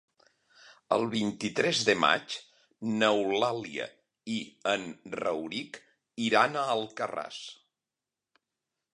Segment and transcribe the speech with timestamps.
[0.95, 2.37] El vint-i-tres de maig
[3.01, 3.85] n'Eulàlia
[4.35, 4.37] i
[4.71, 4.87] en
[5.19, 5.77] Rauric
[6.29, 7.39] iran a Alcarràs.